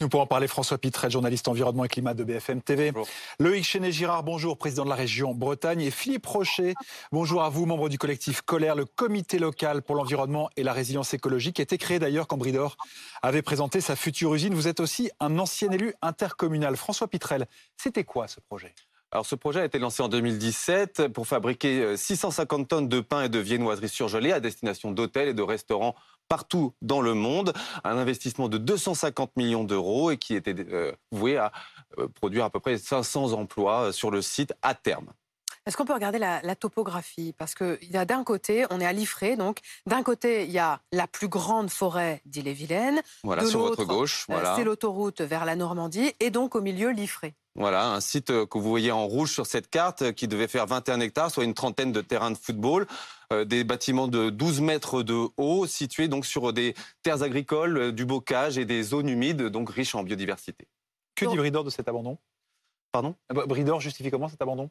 [0.00, 2.92] Nous pourrons parler François Pitrel, journaliste environnement et climat de BFM TV.
[2.92, 3.08] Bonjour.
[3.38, 5.80] Loïc Chenet-Girard, bonjour, président de la région Bretagne.
[5.80, 6.74] Et Philippe Rocher,
[7.12, 11.14] bonjour à vous, membre du collectif Colère, le comité local pour l'environnement et la résilience
[11.14, 12.76] écologique, qui a été créé d'ailleurs quand Bridor
[13.22, 14.54] avait présenté sa future usine.
[14.54, 16.76] Vous êtes aussi un ancien élu intercommunal.
[16.76, 17.46] François Pitrel,
[17.76, 18.74] c'était quoi ce projet?
[19.12, 23.22] Alors ce projet a été lancé en 2017 pour fabriquer 650 euh, tonnes de pain
[23.22, 25.96] et de viennoiseries surgelées à destination d'hôtels et de restaurants
[26.28, 27.52] partout dans le monde.
[27.82, 31.50] Un investissement de 250 millions d'euros et qui était euh, voué à
[31.98, 35.12] euh, produire à peu près 500 emplois sur le site à terme.
[35.66, 37.34] Est-ce qu'on peut regarder la, topographie?
[37.36, 40.58] Parce que y a d'un côté, on est à Liffré, donc d'un côté, il y
[40.58, 43.02] a la plus grande forêt d'Ille-et-Vilaine.
[43.24, 44.24] Voilà, sur votre gauche.
[44.28, 44.56] Voilà.
[44.56, 47.34] C'est l'autoroute vers la Normandie, et donc au milieu, Liffré.
[47.56, 50.46] Voilà, un site euh, que vous voyez en rouge sur cette carte euh, qui devait
[50.46, 52.86] faire 21 hectares, soit une trentaine de terrains de football,
[53.32, 58.04] euh, des bâtiments de 12 mètres de haut situés donc sur des terres agricoles, du
[58.04, 60.68] bocage et des zones humides, donc riches en biodiversité.
[61.16, 62.18] Que dit Bridor de cet abandon?
[62.92, 63.14] Pardon?
[63.28, 64.70] Bridor justifie comment cet abandon?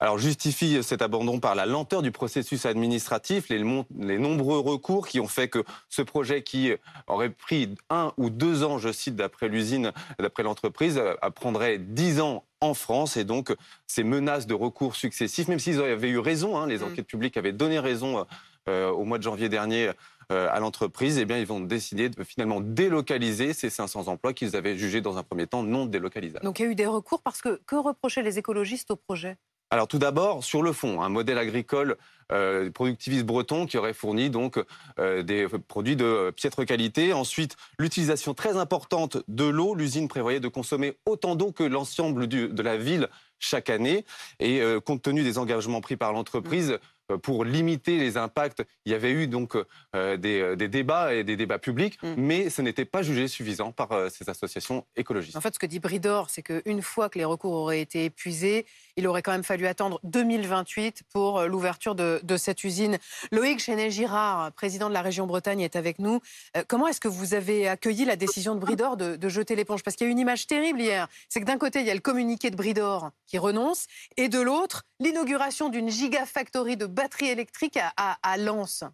[0.00, 3.62] Alors justifie cet abandon par la lenteur du processus administratif, les,
[3.98, 6.72] les, nombreux recours qui ont fait que ce projet qui
[7.06, 12.20] aurait pris un ou deux ans, je cite d'après l'usine, d'après l'entreprise, euh, prendrait dix
[12.20, 13.54] ans en France et donc
[13.86, 16.84] ces menaces de recours successifs, même s'ils avaient eu raison, hein, les mm.
[16.84, 18.26] enquêtes publiques avaient donné raison
[18.68, 19.90] euh, au mois de janvier dernier
[20.30, 24.54] euh, à l'entreprise, eh bien, ils vont décider de finalement délocaliser ces 500 emplois qu'ils
[24.54, 26.44] avaient jugés dans un premier temps non délocalisables.
[26.44, 29.36] Donc il y a eu des recours parce que que reprochaient les écologistes au projet?
[29.70, 31.96] Alors tout d'abord, sur le fond, un modèle agricole
[32.32, 34.62] euh, productiviste breton qui aurait fourni donc
[34.98, 37.12] euh, des produits de piètre qualité.
[37.12, 39.74] Ensuite, l'utilisation très importante de l'eau.
[39.74, 43.08] L'usine prévoyait de consommer autant d'eau que l'ensemble de la ville
[43.40, 44.04] chaque année.
[44.38, 46.78] Et euh, compte tenu des engagements pris par l'entreprise, euh,
[47.16, 51.36] pour limiter les impacts, il y avait eu donc euh, euh, des, débats et des
[51.36, 52.14] débats publics, mm.
[52.16, 55.36] mais ce n'était pas jugé suffisant par ces associations écologistes.
[55.36, 58.66] En fait, ce que dit Bridor, c'est qu'une fois que les recours auraient été épuisés,
[58.96, 62.98] il aurait quand même fallu attendre 2028 pour l'ouverture de, cette usine.
[63.32, 66.20] Loïc Chenet-Girard, président de la région Bretagne, est avec nous.
[66.68, 69.82] comment est-ce que vous avez accueilli la décision de Bridor de, de jeter l'éponge?
[69.82, 71.08] Parce qu'il y a eu une image terrible hier.
[71.28, 74.40] C'est que d'un côté, il y a le communiqué de Bridor qui renonce, et de
[74.40, 78.92] l'autre, l'inauguration d'une gigafactory de batteries électriques à, à, bah,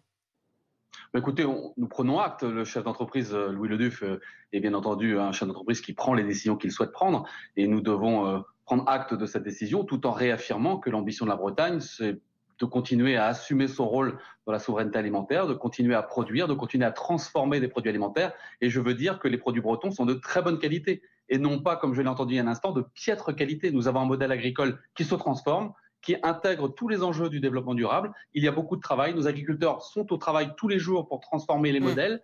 [1.15, 2.43] Écoutez, nous prenons acte.
[2.43, 4.21] Le chef d'entreprise, euh, Louis Leduf, euh,
[4.53, 7.27] est bien entendu un chef d'entreprise qui prend les décisions qu'il souhaite prendre.
[7.57, 11.31] Et nous devons euh, prendre acte de cette décision tout en réaffirmant que l'ambition de
[11.31, 12.21] la Bretagne, c'est
[12.59, 16.53] de continuer à assumer son rôle dans la souveraineté alimentaire, de continuer à produire, de
[16.53, 18.31] continuer à transformer des produits alimentaires.
[18.61, 21.59] Et je veux dire que les produits bretons sont de très bonne qualité et non
[21.59, 23.71] pas, comme je l'ai entendu il y a un instant, de piètre qualité.
[23.71, 25.73] Nous avons un modèle agricole qui se transforme,
[26.07, 28.13] qui intègre tous les enjeux du développement durable.
[28.33, 29.13] Il y a beaucoup de travail.
[29.13, 31.83] Nos agriculteurs sont au travail tous les jours pour transformer les mmh.
[31.83, 32.21] modèles,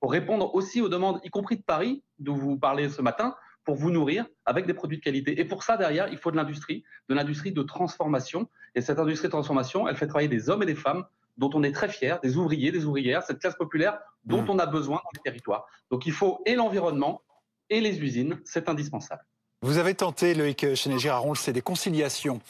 [0.00, 3.74] pour répondre aussi aux demandes, y compris de Paris, d'où vous parlez ce matin, pour
[3.74, 5.38] vous nourrir avec des produits de qualité.
[5.38, 8.48] Et pour ça, derrière, il faut de l'industrie, de l'industrie de transformation.
[8.74, 11.04] Et cette industrie de transformation, elle fait travailler des hommes et des femmes
[11.36, 14.50] dont on est très fier, des ouvriers, des ouvrières, cette classe populaire dont mmh.
[14.50, 15.66] on a besoin dans les territoires.
[15.90, 17.20] Donc il faut et l'environnement
[17.68, 19.26] et les usines, c'est indispensable.
[19.62, 22.40] Vous avez tenté, Loïc Chenet-Girard, c'est des conciliations.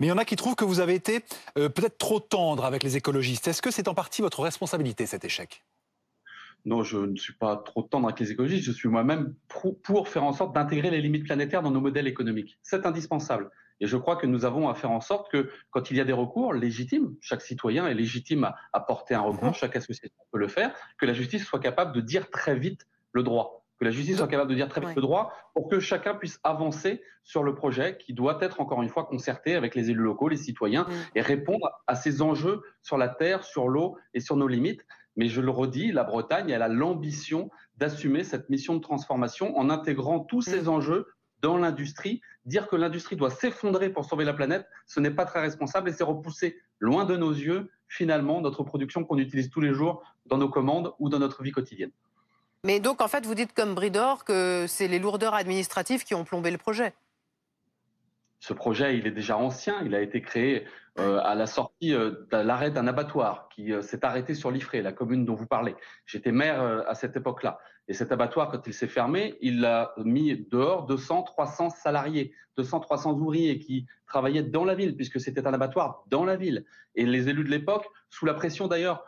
[0.00, 1.20] Mais il y en a qui trouvent que vous avez été
[1.58, 3.46] euh, peut-être trop tendre avec les écologistes.
[3.46, 5.64] Est-ce que c'est en partie votre responsabilité, cet échec?
[6.64, 8.64] Non, je ne suis pas trop tendre avec les écologistes.
[8.64, 9.34] Je suis moi-même
[9.84, 12.58] pour faire en sorte d'intégrer les limites planétaires dans nos modèles économiques.
[12.62, 13.50] C'est indispensable.
[13.80, 16.04] Et je crois que nous avons à faire en sorte que quand il y a
[16.04, 19.54] des recours légitimes, chaque citoyen est légitime à, porter un recours, mhm.
[19.54, 23.22] chaque association peut le faire, que la justice soit capable de dire très vite le
[23.22, 26.14] droit que la justice soit capable de dire très vite le droit pour que chacun
[26.14, 30.02] puisse avancer sur le projet qui doit être encore une fois concerté avec les élus
[30.02, 34.36] locaux, les citoyens et répondre à ces enjeux sur la terre, sur l'eau et sur
[34.36, 34.84] nos limites.
[35.16, 39.70] Mais je le redis, la Bretagne, elle a l'ambition d'assumer cette mission de transformation en
[39.70, 41.06] intégrant tous ces enjeux
[41.42, 42.20] dans l'industrie.
[42.44, 45.92] Dire que l'industrie doit s'effondrer pour sauver la planète, ce n'est pas très responsable et
[45.92, 50.38] c'est repousser loin de nos yeux finalement notre production qu'on utilise tous les jours dans
[50.38, 51.92] nos commandes ou dans notre vie quotidienne.
[52.64, 56.24] Mais donc, en fait, vous dites comme Bridor que c'est les lourdeurs administratives qui ont
[56.24, 56.94] plombé le projet.
[58.40, 59.82] Ce projet, il est déjà ancien.
[59.84, 60.66] Il a été créé
[60.98, 64.82] euh, à la sortie euh, de l'arrêt d'un abattoir qui euh, s'est arrêté sur l'Ifré,
[64.82, 65.74] la commune dont vous parlez.
[66.06, 67.58] J'étais maire à cette époque-là.
[67.88, 72.80] Et cet abattoir, quand il s'est fermé, il a mis dehors 200, 300 salariés, 200,
[72.80, 76.64] 300 ouvriers qui travaillaient dans la ville, puisque c'était un abattoir dans la ville.
[76.94, 79.04] Et les élus de l'époque, sous la pression d'ailleurs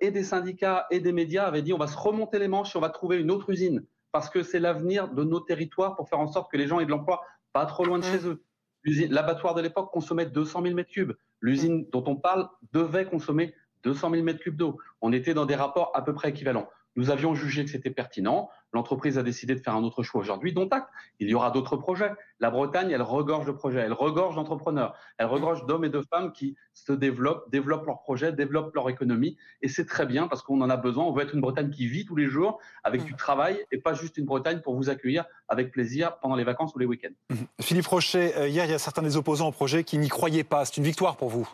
[0.00, 2.78] et des syndicats et des médias, avaient dit on va se remonter les manches et
[2.78, 6.20] on va trouver une autre usine, parce que c'est l'avenir de nos territoires pour faire
[6.20, 7.22] en sorte que les gens aient de l'emploi
[7.52, 8.10] pas trop loin de mmh.
[8.10, 8.44] chez eux.
[8.84, 11.14] L'abattoir de l'époque consommait 200 000 m3.
[11.40, 13.54] L'usine dont on parle devait consommer
[13.84, 14.78] 200 000 m3 d'eau.
[15.00, 16.68] On était dans des rapports à peu près équivalents.
[16.96, 18.50] Nous avions jugé que c'était pertinent.
[18.72, 20.88] L'entreprise a décidé de faire un autre choix aujourd'hui, dont acte.
[21.20, 22.10] Il y aura d'autres projets.
[22.40, 26.32] La Bretagne, elle regorge de projets, elle regorge d'entrepreneurs, elle regorge d'hommes et de femmes
[26.32, 29.36] qui se développent, développent leurs projets, développent leur économie.
[29.60, 31.04] Et c'est très bien parce qu'on en a besoin.
[31.04, 33.94] On veut être une Bretagne qui vit tous les jours avec du travail et pas
[33.94, 37.12] juste une Bretagne pour vous accueillir avec plaisir pendant les vacances ou les week-ends.
[37.30, 37.36] Mmh.
[37.60, 40.44] Philippe Rocher, euh, hier, il y a certains des opposants au projet qui n'y croyaient
[40.44, 40.64] pas.
[40.64, 41.48] C'est une victoire pour vous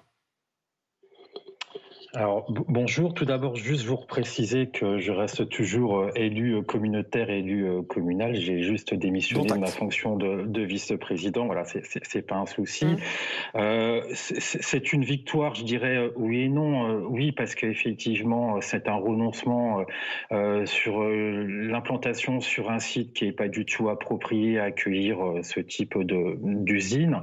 [2.14, 7.28] alors bonjour, tout d'abord juste vous préciser que je reste toujours euh, élu euh, communautaire,
[7.28, 8.34] élu euh, communal.
[8.34, 11.44] J'ai juste démissionné de ma fonction de, vice-président.
[11.44, 12.87] Voilà, c'est pas un souci.
[12.87, 14.00] Mmh.
[14.14, 17.06] c'est une victoire, je dirais oui et non.
[17.08, 19.84] oui, parce qu'effectivement c'est un renoncement
[20.64, 25.96] sur l'implantation sur un site qui est pas du tout approprié à accueillir ce type
[25.99, 27.20] d'usine.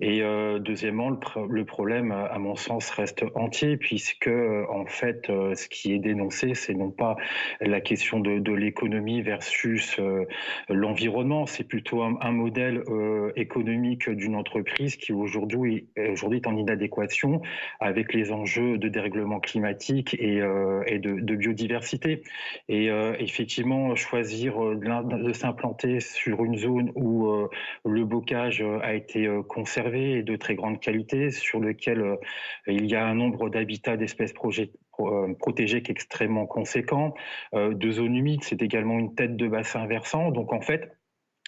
[0.00, 0.22] Et
[0.60, 5.92] deuxièmement, le, le problème, à mon sens, reste entier puisque en fait, euh, ce qui
[5.92, 7.16] est dénoncé, c'est non pas
[7.60, 10.24] la question de, l'économie versus euh,
[10.68, 17.42] l'environnement, c'est plutôt un, modèle euh, économique d'une entreprise qui aujourd'hui aujourd'hui est en inadéquation
[17.80, 20.38] avec les enjeux de dérèglement climatique et,
[20.86, 22.22] et de, biodiversité.
[22.68, 22.88] Et
[23.18, 27.28] effectivement, choisir de, s'implanter sur une zone où
[27.84, 32.18] le bocage a été conservé et de très grande qualité, sur lequel
[32.66, 34.34] il y a un nombre d'habitats espèces
[35.00, 37.14] euh, protégées qui est extrêmement conséquent.
[37.54, 40.30] Euh, de zones humides, c'est également une tête de bassin versant.
[40.30, 40.96] Donc en fait,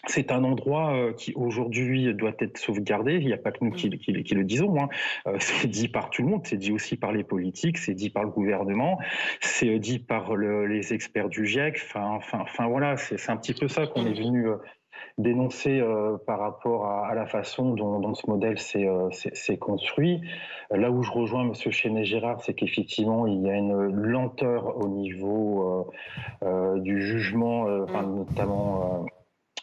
[0.07, 3.15] c'est un endroit euh, qui aujourd'hui doit être sauvegardé.
[3.15, 4.77] Il n'y a pas que nous qui, le disons.
[4.81, 4.89] Hein.
[5.39, 6.43] c'est dit par tout le monde.
[6.45, 7.79] C'est dit aussi par les politiques.
[7.79, 8.99] C'est dit par le gouvernement.
[9.41, 11.81] C'est dit par les experts du GIEC.
[11.87, 12.97] Enfin, enfin, enfin voilà.
[12.97, 14.47] C'est un petit peu ça qu'on est venu
[15.19, 20.21] dénoncer euh, par rapport à, la façon dont, ce modèle s'est euh, construit.
[20.71, 21.55] Là où je rejoins M.
[21.55, 25.93] Chenet-Gérard, c'est qu'effectivement, il y a une lenteur au niveau
[26.43, 28.17] euh, du jugement, mm.
[28.17, 29.07] notamment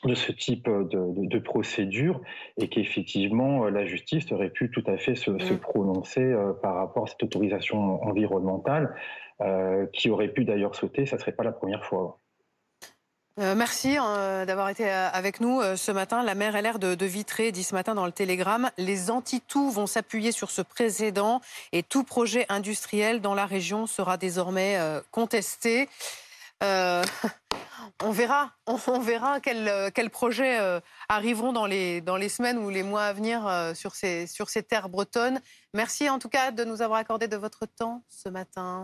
[0.06, 2.20] de ce type de, procédure
[2.58, 5.60] et qu'effectivement la justice aurait pu tout à fait se, se mm.
[5.60, 8.96] prononcer par rapport à cette autorisation environnementale
[9.94, 12.20] qui aurait pu d'ailleurs sauter, ça ne serait pas la première fois.
[13.40, 16.22] Euh, merci euh, d'avoir été euh, avec nous ce matin.
[16.22, 19.88] La maire LR de, de Vitré dit ce matin dans le Télégramme les anti-tout vont
[19.88, 21.42] s'appuyer sur ce précédent
[21.72, 24.78] et tout projet industriel dans la région sera désormais
[25.12, 25.90] contesté.
[26.62, 30.58] on verra, on, verra quels projets
[31.10, 34.64] arriveront dans les, dans les semaines ou les mois à venir sur, ces, sur ces
[34.64, 35.42] terres bretonnes.
[35.74, 38.82] Merci en tout cas de nous avoir accordé de votre temps ce matin.